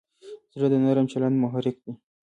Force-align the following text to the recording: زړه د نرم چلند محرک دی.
زړه 0.53 0.67
د 0.71 0.75
نرم 0.83 1.05
چلند 1.11 1.35
محرک 1.43 1.75
دی. 1.83 1.93